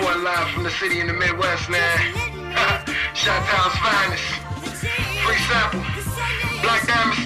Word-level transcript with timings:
Reporting 0.00 0.24
live 0.24 0.48
from 0.54 0.62
the 0.62 0.70
city 0.70 0.98
in 0.98 1.06
the 1.08 1.12
Midwest, 1.12 1.68
man. 1.68 1.98
Shot 3.14 3.44
Town's 3.44 3.76
finest. 3.84 4.24
Free 5.20 5.36
sample. 5.44 5.84
Black 6.62 6.86
Diamond, 6.86 7.19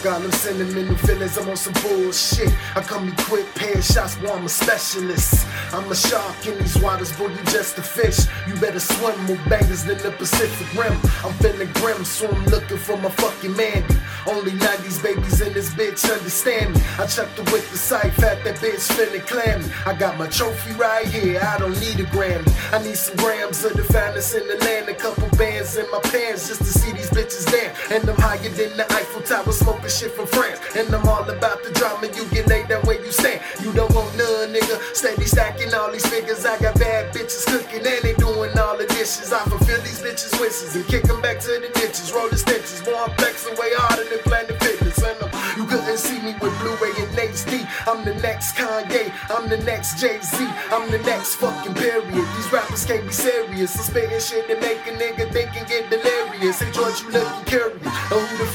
Fuck 0.00 0.12
all 0.14 0.20
them 0.20 0.32
sentimental 0.32 0.96
feelings, 0.96 1.36
I'm 1.36 1.50
on 1.50 1.56
some 1.56 1.74
bullshit. 1.82 2.50
I 2.74 2.80
come 2.80 3.08
equipped, 3.08 3.54
paying 3.54 3.82
shots, 3.82 4.16
boy, 4.16 4.28
I'm 4.28 4.46
a 4.46 4.48
specialist. 4.48 5.46
I'm 5.74 5.90
a 5.90 5.94
shark 5.94 6.46
in 6.46 6.56
these 6.58 6.78
waters, 6.78 7.12
boy, 7.12 7.28
you 7.28 7.44
just 7.44 7.76
a 7.76 7.82
fish. 7.82 8.20
You 8.48 8.54
better 8.54 8.80
swim 8.80 9.22
more 9.24 9.36
bangers 9.48 9.84
than 9.84 9.98
the 9.98 10.10
Pacific 10.12 10.66
Rim. 10.72 10.98
I'm 11.22 11.34
feeling 11.34 11.70
grim, 11.74 12.02
so 12.06 12.30
I'm 12.30 12.46
looking 12.46 12.78
for 12.78 12.96
my 12.96 13.10
fucking 13.10 13.54
Mandy. 13.54 13.94
Only 14.26 14.52
90s 14.52 15.02
babies 15.02 15.40
in 15.42 15.52
this 15.52 15.68
bitch 15.74 16.10
understand 16.10 16.74
me. 16.74 16.80
I 16.98 17.06
checked 17.06 17.36
her 17.36 17.44
with 17.52 17.70
the 17.70 17.76
sight, 17.76 18.12
fat 18.14 18.42
that 18.44 18.56
bitch 18.56 18.90
feeling 18.92 19.20
clammy. 19.22 19.66
I 19.84 19.94
got 19.94 20.16
my 20.18 20.28
trophy 20.28 20.72
right 20.76 21.06
here, 21.06 21.40
I 21.42 21.58
don't 21.58 21.78
need 21.78 22.00
a 22.00 22.04
Grammy. 22.04 22.48
I 22.72 22.82
need 22.82 22.96
some 22.96 23.16
grams 23.16 23.64
of 23.64 23.74
the 23.74 23.84
finest 23.84 24.34
in 24.34 24.48
the 24.48 24.56
land, 24.64 24.88
a 24.88 24.94
couple 24.94 25.28
bands 25.36 25.76
in 25.76 25.90
my 25.90 26.00
pants 26.00 26.48
just 26.48 26.60
to 26.60 26.72
see 26.78 26.92
these 26.92 27.10
bitches 27.10 27.50
there. 27.50 27.74
And 27.90 28.08
I'm 28.08 28.16
higher 28.16 28.48
than 28.48 28.76
the 28.78 28.86
Eiffel 28.92 29.22
Tower, 29.22 29.52
smoking 29.52 29.89
shit 29.90 30.12
from 30.12 30.26
France. 30.26 30.60
And 30.76 30.88
I'm 30.94 31.06
all 31.06 31.28
about 31.28 31.62
the 31.64 31.70
drama, 31.72 32.06
you 32.14 32.24
get 32.30 32.46
laid 32.46 32.68
that 32.68 32.84
way 32.84 32.98
you 33.02 33.10
stand. 33.10 33.42
You 33.60 33.72
don't 33.72 33.92
want 33.94 34.16
none, 34.16 34.54
nigga. 34.54 34.78
Steady 34.94 35.24
stacking 35.24 35.74
all 35.74 35.90
these 35.90 36.06
figures. 36.06 36.46
I 36.46 36.58
got 36.60 36.78
bad 36.78 37.12
bitches 37.14 37.44
cooking 37.46 37.84
and 37.84 38.02
they 38.02 38.14
doing 38.14 38.56
all 38.58 38.78
the 38.78 38.86
dishes. 38.86 39.32
I 39.32 39.42
fulfill 39.50 39.80
these 39.82 40.00
bitches' 40.00 40.38
wishes 40.40 40.76
and 40.76 40.86
kick 40.86 41.02
them 41.04 41.20
back 41.20 41.40
to 41.40 41.58
the 41.58 41.70
ditches. 41.74 42.12
Roll 42.12 42.28
the 42.30 42.38
stitches, 42.38 42.80
boy, 42.82 42.94
I'm 42.94 43.10
flexing 43.16 43.56
way 43.58 43.74
harder 43.74 44.08
than 44.08 44.20
Planet 44.20 44.56
Fitness. 44.62 45.02
And 45.02 45.18
um, 45.22 45.30
you 45.56 45.66
couldn't 45.66 45.98
see 45.98 46.20
me 46.22 46.34
with 46.40 46.54
Blu-ray 46.62 46.94
and 47.02 47.10
HD. 47.18 47.66
I'm 47.86 48.04
the 48.04 48.14
next 48.22 48.54
Kanye, 48.56 49.12
I'm 49.30 49.48
the 49.48 49.58
next 49.58 49.98
Jay-Z, 49.98 50.38
I'm 50.70 50.90
the 50.90 50.98
next 50.98 51.36
fucking 51.36 51.74
period. 51.74 52.26
These 52.36 52.52
rappers 52.52 52.84
can't 52.86 53.06
be 53.06 53.12
serious. 53.12 53.76
I'm 53.76 53.84
spitting 53.84 54.20
shit 54.20 54.46
that 54.48 54.60
make 54.60 54.86
a 54.86 54.94
nigga 54.94 55.32
think 55.32 55.56
and 55.56 55.66
get 55.66 55.90
delirious. 55.90 56.60
Hey 56.60 56.70
George, 56.70 57.02
you 57.02 57.10
looking 57.10 57.44
curious? 57.44 57.99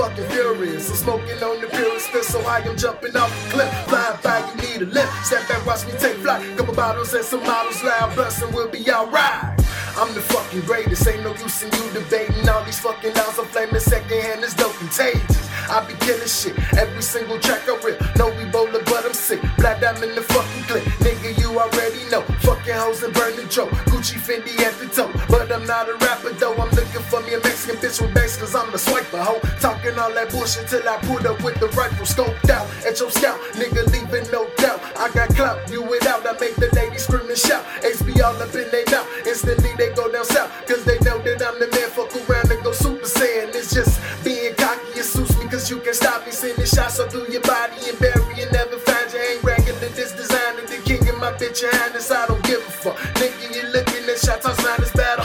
Fucking 0.00 0.30
furious? 0.30 0.88
I'm 0.88 0.96
smoking 0.96 1.42
on 1.42 1.60
the 1.60 1.66
purest 1.66 2.06
spit, 2.06 2.24
so 2.24 2.40
I 2.48 2.60
am 2.60 2.74
jumping 2.74 3.14
off 3.18 3.28
the 3.44 3.50
cliff. 3.50 3.70
Flying 3.84 4.18
by, 4.22 4.40
you 4.48 4.56
need 4.56 4.80
a 4.88 4.90
lift. 4.90 5.26
Step 5.26 5.46
back, 5.46 5.66
watch 5.66 5.84
me 5.84 5.92
take 5.98 6.16
flight. 6.24 6.40
Couple 6.56 6.72
bottles 6.72 7.12
and 7.12 7.22
some 7.22 7.42
models, 7.42 7.84
loud 7.84 8.16
and 8.16 8.54
we'll 8.54 8.70
be 8.70 8.80
alright. 8.90 9.60
I'm 10.00 10.14
the 10.14 10.22
fucking 10.22 10.62
greatest, 10.62 11.06
ain't 11.06 11.22
no 11.22 11.34
use 11.34 11.62
in 11.62 11.70
you 11.72 11.90
debating 11.92 12.48
all 12.48 12.64
these 12.64 12.80
fucking 12.80 13.12
lines. 13.12 13.38
I'm 13.38 13.44
flaming 13.52 13.78
secondhand, 13.78 14.42
it's 14.42 14.56
no 14.56 14.70
contagious. 14.70 15.50
I 15.68 15.84
be 15.86 15.92
killing 16.00 16.26
shit, 16.26 16.56
every 16.78 17.02
single 17.02 17.38
track 17.38 17.68
I 17.68 17.76
rip. 17.84 18.00
No 18.16 18.30
Ebola, 18.40 18.82
but 18.86 19.04
I'm 19.04 19.12
sick. 19.12 19.42
Black 19.58 19.82
diamond 19.82 20.04
in 20.04 20.14
the 20.14 20.22
fucking 20.22 20.62
clip, 20.64 20.84
nigga, 21.04 21.38
you 21.38 21.60
already 21.60 22.08
know. 22.08 22.24
Fucking 22.60 22.74
hoes 22.74 23.02
and 23.02 23.14
burning 23.14 23.48
joke, 23.48 23.70
Gucci 23.88 24.20
Fendi 24.20 24.52
at 24.60 24.76
the 24.76 24.84
toe. 24.92 25.08
But 25.32 25.50
I'm 25.50 25.64
not 25.64 25.88
a 25.88 25.96
rapper 26.04 26.28
though, 26.36 26.52
I'm 26.60 26.68
looking 26.76 27.00
for 27.08 27.22
me 27.24 27.32
a 27.32 27.40
Mexican 27.40 27.80
bitch 27.80 28.02
with 28.02 28.12
banks, 28.12 28.36
cause 28.36 28.54
I'm 28.54 28.70
the 28.70 28.76
swiper 28.76 29.16
hoe. 29.16 29.40
Talking 29.64 29.96
all 29.96 30.12
that 30.12 30.28
bullshit 30.28 30.68
till 30.68 30.86
I 30.86 30.98
pulled 31.08 31.24
up 31.24 31.40
with 31.42 31.56
the 31.56 31.68
rifle 31.72 32.04
scoped 32.04 32.50
out 32.50 32.68
at 32.84 33.00
your 33.00 33.08
scout, 33.10 33.40
nigga, 33.56 33.88
leaving 33.88 34.28
no 34.30 34.44
doubt. 34.60 34.76
I 35.00 35.08
got 35.16 35.32
clout, 35.32 35.56
you 35.72 35.80
without, 35.80 36.28
I 36.28 36.36
make 36.36 36.56
the 36.56 36.68
ladies 36.76 37.08
scream 37.08 37.32
and 37.32 37.38
shout. 37.38 37.64
HB 37.80 38.20
all 38.20 38.36
up 38.36 38.52
in 38.52 38.68
they 38.68 38.84
mouth, 38.92 39.08
instantly 39.24 39.72
they 39.80 39.94
go 39.96 40.12
down 40.12 40.26
south, 40.26 40.52
cause 40.68 40.84
they 40.84 41.00
know 41.00 41.16
that 41.16 41.40
I'm 41.40 41.56
the 41.56 41.68
man. 41.72 41.88
Fuck 41.96 42.12
around 42.28 42.52
and 42.52 42.60
go 42.60 42.72
super 42.72 43.08
saiyan. 43.08 43.56
It's 43.56 43.72
just 43.72 43.96
being 44.20 44.52
cocky, 44.60 45.00
it 45.00 45.08
suits 45.08 45.32
me, 45.40 45.48
cause 45.48 45.70
you 45.70 45.80
can 45.80 45.94
stop 45.94 46.26
me. 46.26 46.32
Sending 46.32 46.68
shots 46.68 47.00
up 47.00 47.08
through 47.08 47.32
your 47.32 47.40
body 47.40 47.88
and 47.88 47.96
bury 47.96 48.36
and 48.36 48.52
never 48.52 48.76
find 48.84 49.08
you. 49.08 49.16
Ain't 49.16 49.42
regular, 49.42 49.88
this 49.96 50.12
designer, 50.12 50.68
the 50.68 50.76
king 50.84 51.08
of 51.08 51.16
my 51.16 51.32
bitch 51.40 51.64
behind 51.64 51.96
us. 51.96 52.10
I 52.10 52.26
don't 52.26 52.39
suffer. 52.80 52.96
Thinking 53.18 53.54
you 53.54 53.62
looking 53.70 54.08
at 54.08 54.18
shots 54.18 54.46
outside 54.46 54.80
is 54.80 54.92
better. 54.92 55.22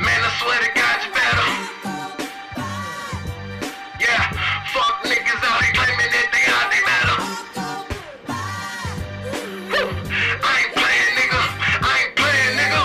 Man, 0.00 0.20
I 0.22 0.30
swear 0.40 0.58
to 0.60 0.70
God, 0.74 0.96
it's 0.98 1.10
better. 1.14 1.48
Yeah, 4.00 4.22
fuck 4.72 5.02
niggas 5.04 5.44
out 5.44 5.62
here 5.62 5.74
claiming 5.74 6.10
that 6.12 6.28
they 6.32 6.44
out 6.52 6.70
they 6.70 6.82
matter. 6.90 7.18
I 10.42 10.54
ain't 10.62 10.72
playing, 10.74 11.14
nigga. 11.18 11.42
I 11.82 11.92
ain't 12.02 12.14
playing, 12.16 12.54
nigga. 12.58 12.82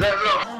Let's 0.00 0.22
go. 0.22 0.51